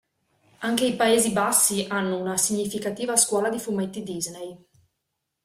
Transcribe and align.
Anche 0.61 0.85
i 0.85 0.95
Paesi 0.95 1.29
Bassi 1.31 1.85
hanno 1.87 2.17
una 2.17 2.35
significativa 2.35 3.15
scuola 3.15 3.49
di 3.49 3.59
fumetti 3.59 4.01
Disney. 4.01 4.57